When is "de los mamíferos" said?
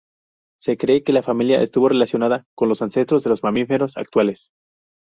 3.23-3.97